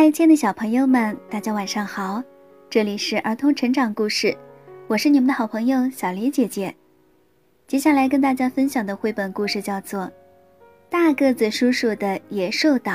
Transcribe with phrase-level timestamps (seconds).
[0.00, 2.22] 嗨，亲爱的小朋友们，大家晚上好！
[2.70, 4.32] 这里是儿童成长故事，
[4.86, 6.72] 我是你们的好朋友小黎姐姐。
[7.66, 10.02] 接下来跟大家分享的绘本故事叫做
[10.88, 12.92] 《大个子叔叔的野兽岛》，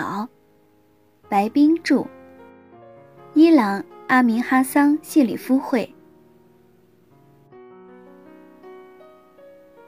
[1.27, 2.07] 白冰著，
[3.33, 5.93] 伊朗阿明哈桑谢里夫绘。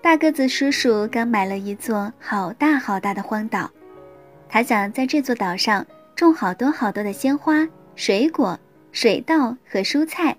[0.02, 3.72] 大个子叔叔刚买了一座好大好大的荒岛，
[4.50, 5.88] 他想在这座岛上。
[6.16, 8.58] 种好多好多的鲜花、水果、
[8.92, 10.36] 水稻和蔬菜，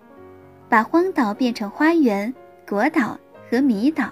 [0.69, 2.33] 把荒岛变成花园、
[2.67, 3.19] 果岛
[3.51, 4.11] 和米岛。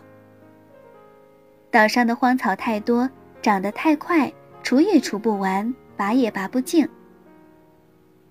[1.70, 3.08] 岛上的荒草太多，
[3.40, 4.30] 长得太快，
[4.62, 6.86] 除也除不完，拔也拔不净。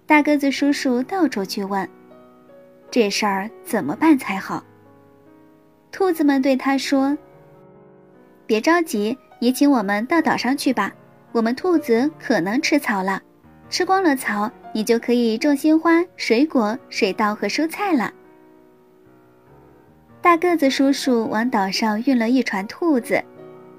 [0.05, 1.89] 大个子叔叔到处去问，
[2.91, 4.63] 这事儿怎么办才好？
[5.91, 7.17] 兔子们对他说
[8.45, 10.93] ：“别着急，你请我们到岛上去吧。”
[11.33, 13.19] 我们兔子可能吃草了，
[13.67, 18.13] 吃光了草，你就可以种鲜花、水果、水稻和蔬菜了。
[20.21, 23.19] 大个子叔叔往岛上运了一船兔子，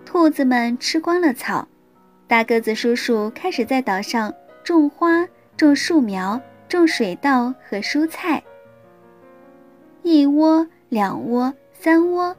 [0.04, 1.66] 兔子们吃光了草，
[2.26, 5.24] 大个子叔叔开始在岛上种花、
[5.56, 8.42] 种树苗、种水稻和蔬菜。
[10.02, 12.36] 一窝、两窝、三窝，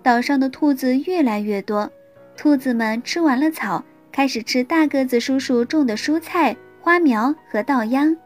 [0.00, 1.90] 岛上的兔子越来越多，
[2.36, 3.84] 兔子们吃完了草。
[4.14, 8.16] 开始吃大个子叔叔种的蔬菜、花苗和稻秧。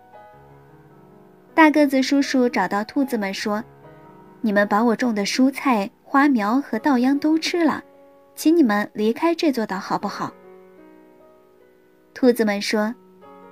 [1.55, 3.65] 大个子叔叔找到兔子们说
[4.43, 7.83] ：“你们把我种的蔬菜、花苗和稻秧都吃了，
[8.35, 10.31] 请你们离开这座岛好不好？”
[12.13, 12.95] 兔子们说：“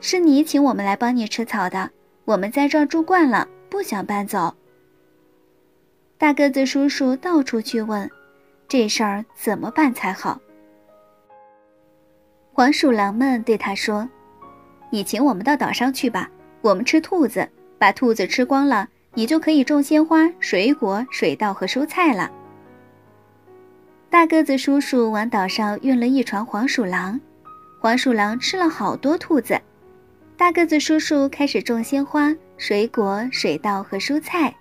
[0.03, 1.91] 是你请我们来帮你吃草的，
[2.27, 4.55] 我们在这儿住惯了，不想搬走。”
[6.19, 8.11] 大个子叔叔到处去问，
[8.69, 10.39] 这事儿怎么办才好？
[12.57, 14.09] 黄鼠狼们对他说
[14.89, 16.27] ：“你请我们到岛上去吧，
[16.63, 17.47] 我们吃兔子，
[17.77, 22.33] 把兔子吃光了，你就可以种鲜花、水果、水稻和蔬菜了。”
[24.09, 27.21] 大个子叔叔往岛上运了一船黄鼠狼，
[27.79, 29.61] 黄鼠狼吃了好多兔子，
[30.35, 34.57] 大个子叔叔开始种鲜花、水果、水稻和蔬菜。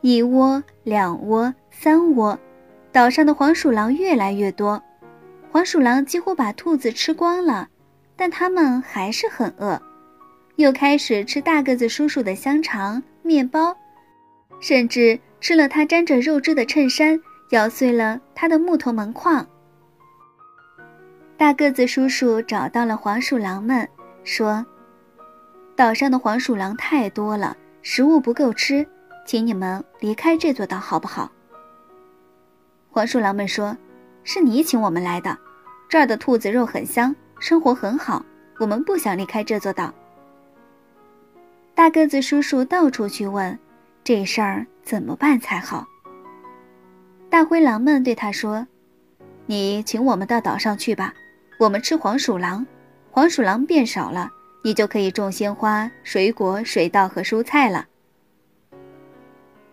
[0.00, 2.36] 一窝、两窝、三窝，
[2.90, 4.82] 岛上的黄鼠狼越来越多。
[5.54, 7.68] 黄鼠狼几乎把兔子吃光了，
[8.16, 9.80] 但它们还是很饿，
[10.56, 13.72] 又开始吃大个子叔叔的香肠、面包，
[14.58, 17.20] 甚至吃了他沾着肉汁的衬衫，
[17.50, 19.46] 咬碎了他的木头门框。
[21.36, 23.88] 大个子叔叔找到了黄鼠狼们，
[24.24, 24.66] 说
[25.76, 28.84] ：“岛上的黄鼠狼太多了，食物不够吃，
[29.24, 31.30] 请你们离开这座岛好不好？”
[32.90, 33.76] 黄鼠狼们说。
[34.24, 35.36] 是你请我们来的，
[35.88, 38.24] 这儿的兔子肉很香，生活很好，
[38.58, 39.92] 我们不想离开这座岛。
[41.74, 43.58] 大个子叔叔到处去问，
[44.02, 45.86] 这事儿怎么办才好？
[47.28, 48.66] 大灰狼们对他说
[49.46, 51.12] ：“你请我们到岛上去吧，
[51.58, 52.66] 我们吃黄鼠狼，
[53.10, 54.30] 黄鼠狼变少了，
[54.62, 57.86] 你就可以种鲜花、水果、水稻和蔬菜了。”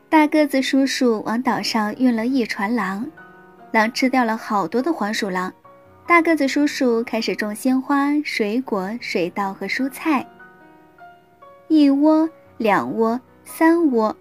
[0.10, 3.10] 大个子叔叔往岛上运了一船狼。
[3.72, 5.52] 狼吃掉了好多的黄鼠狼，
[6.06, 10.28] 大个子叔叔开始种鲜花、水果、水稻和蔬菜。
[11.70, 14.14] 一窝、两窝、三窝，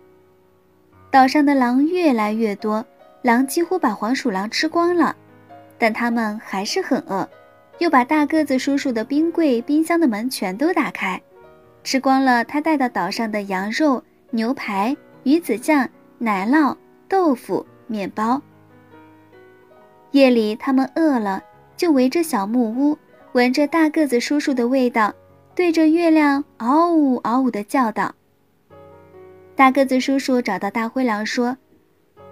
[1.10, 2.84] 岛上的狼越来越多，
[3.22, 5.16] 狼几乎把黄鼠狼吃光了，
[5.78, 7.28] 但它们还是很饿，
[7.78, 11.20] 又把大个子叔叔的冰柜、冰箱的门全都打开，
[11.82, 14.00] 吃光了他带到岛上的羊肉、
[14.30, 15.88] 牛排、鱼子酱、
[16.18, 16.76] 奶酪、
[17.08, 18.40] 豆腐、面包。
[20.12, 21.43] 夜里，他们饿了，
[21.76, 22.98] 就围着小木屋，
[23.32, 25.15] 闻着大个子叔叔的味道，
[25.54, 28.12] 对着月亮嗷呜嗷呜地叫道。
[29.54, 31.56] 大个子叔叔找到大灰狼说：“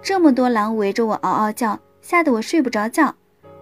[0.01, 3.15] 这么多狼围着我嗷嗷叫，吓得我睡不着觉，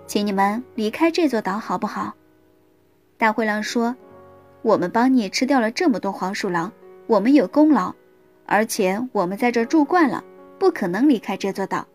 [0.08, 2.16] 请你们离开这座岛好不好？”
[3.20, 3.96] 大灰狼说
[4.64, 6.72] ：“我们帮你吃掉了这么多黄鼠狼，
[7.06, 7.94] 我们有功劳，
[8.48, 10.24] 而且我们在这住惯了，
[10.58, 11.86] 不可能离开这座岛。”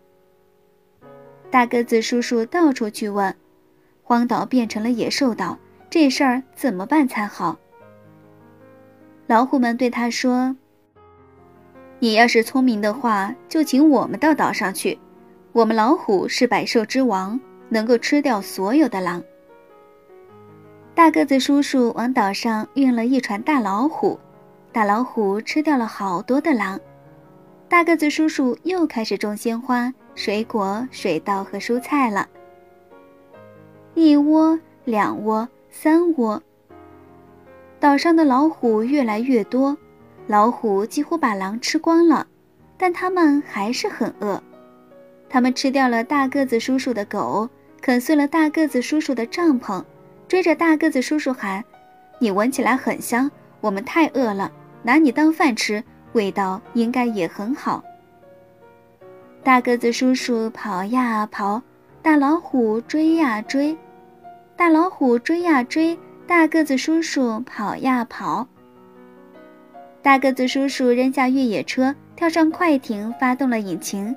[1.52, 3.36] 大个子叔叔到处去问，
[4.02, 5.58] 荒岛变成了野兽岛，
[5.90, 7.58] 这事儿怎么办才好？
[9.26, 10.56] 老虎们对他说
[12.00, 14.98] ：“你要是聪明的话，就请我们到岛上去。
[15.52, 17.38] 我们老虎是百兽之王，
[17.68, 19.22] 能够吃掉所有的狼。”
[20.96, 24.18] 大个子叔叔往岛上运了一船大老虎，
[24.72, 26.80] 大老虎吃掉了好多的狼。
[27.68, 29.92] 大个子叔叔又开始种鲜花。
[30.14, 32.28] 水果、水稻和蔬菜了。
[33.94, 36.42] 一窝、两窝、三窝，
[37.80, 39.76] 岛上的老虎越来越多，
[40.26, 42.26] 老虎几乎把狼吃光了，
[42.76, 44.42] 但它们还是很饿。
[45.28, 47.48] 它们吃掉了大个子叔叔的狗，
[47.80, 49.82] 啃碎了大个子叔叔的帐篷，
[50.28, 51.64] 追着大个子叔叔喊
[52.20, 53.30] ：“你闻起来很香，
[53.60, 55.82] 我们太饿了，拿你当饭吃，
[56.12, 57.82] 味道应该也很好。”
[59.44, 61.60] 大个子叔叔跑呀跑，
[62.00, 63.76] 大老虎追呀追，
[64.56, 65.98] 大老虎追呀追。
[66.24, 68.46] 大个子叔叔跑呀跑。
[70.00, 74.14] 大个子叔叔扔下越野车，跳上快艇，发动了引擎，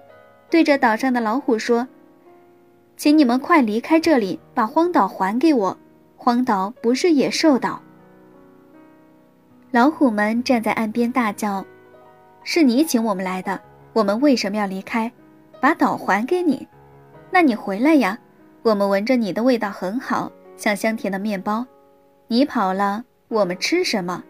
[0.49, 1.87] 对着岛上的老虎说
[2.95, 5.75] ：“请你们快离开这里，把荒岛还给我。
[6.15, 7.81] 荒岛不是野兽岛。”
[9.71, 11.65] 老虎们站在岸边大叫
[12.43, 13.59] ：“是你请我们来的，
[13.95, 15.09] 我们为什么要离开？
[15.61, 16.67] 把岛还给你？
[17.31, 18.19] 那你回来呀！
[18.61, 21.65] 我们闻着你的味道很好，像香甜的面包。”
[22.27, 24.21] 你跑了，我们吃什么？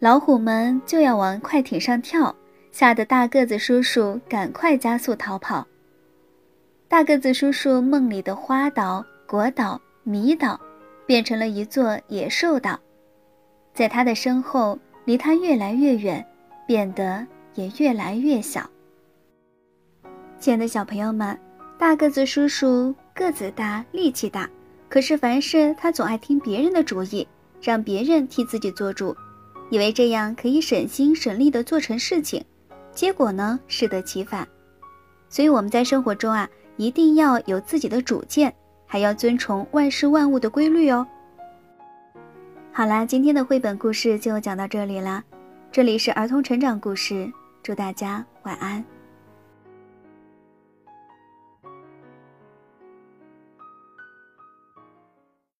[0.00, 2.36] 老虎们就要往快艇上跳，
[2.70, 5.66] 吓得大个子叔叔赶快加速逃跑。
[6.86, 10.60] 大个子叔叔梦里的花岛、果岛、迷岛，
[11.06, 12.78] 变成了一座野兽岛，
[13.72, 16.22] 在他的身后，离他越来越远，
[16.66, 18.68] 变得也越来越小。
[20.38, 21.38] 亲爱的小朋友们，
[21.78, 24.48] 大个子叔叔个子大，力气大。
[24.88, 27.26] 可是凡事他总爱听别人的主意，
[27.60, 29.16] 让别人替自己做主，
[29.70, 32.44] 以为这样可以省心省力地做成事情，
[32.92, 34.46] 结果呢适得其反。
[35.28, 38.54] 所以我们在生活中啊，一定要有自己的主见，
[38.86, 41.04] 还要遵从万事万物的规律哦。
[42.70, 45.24] 好啦，今天的绘本故事就讲到这里啦，
[45.72, 47.32] 这里是儿童成长故事，
[47.64, 48.93] 祝大家晚安。